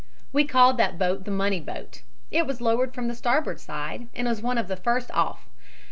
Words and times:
"We 0.33 0.45
called 0.45 0.77
that 0.77 0.97
boat 0.97 1.25
the 1.25 1.29
'money 1.29 1.59
boat.' 1.59 2.01
It 2.31 2.47
was 2.47 2.59
lowered 2.59 2.91
from 2.91 3.07
the 3.07 3.13
starboard 3.13 3.59
side 3.59 4.07
and 4.15 4.27
was 4.27 4.41
one 4.41 4.57
of 4.57 4.67
the 4.67 4.75
first 4.75 5.11
off. 5.11 5.47